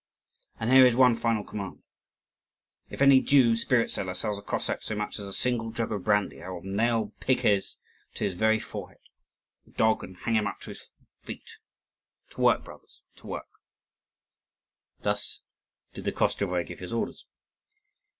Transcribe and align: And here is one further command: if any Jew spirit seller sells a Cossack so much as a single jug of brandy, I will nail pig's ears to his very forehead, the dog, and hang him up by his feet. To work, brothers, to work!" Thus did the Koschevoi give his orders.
And 0.59 0.71
here 0.71 0.87
is 0.87 0.95
one 0.95 1.15
further 1.15 1.43
command: 1.43 1.83
if 2.89 3.03
any 3.03 3.21
Jew 3.21 3.55
spirit 3.55 3.91
seller 3.91 4.15
sells 4.15 4.39
a 4.39 4.41
Cossack 4.41 4.81
so 4.81 4.95
much 4.95 5.19
as 5.19 5.27
a 5.27 5.31
single 5.31 5.69
jug 5.69 5.91
of 5.91 6.03
brandy, 6.03 6.41
I 6.41 6.49
will 6.49 6.63
nail 6.63 7.11
pig's 7.19 7.45
ears 7.45 7.77
to 8.15 8.23
his 8.23 8.33
very 8.33 8.59
forehead, 8.59 8.97
the 9.63 9.73
dog, 9.73 10.03
and 10.03 10.17
hang 10.17 10.33
him 10.37 10.47
up 10.47 10.57
by 10.61 10.65
his 10.71 10.89
feet. 11.19 11.59
To 12.31 12.41
work, 12.41 12.63
brothers, 12.63 13.01
to 13.17 13.27
work!" 13.27 13.49
Thus 15.01 15.41
did 15.93 16.05
the 16.05 16.11
Koschevoi 16.11 16.63
give 16.65 16.79
his 16.79 16.93
orders. 16.93 17.27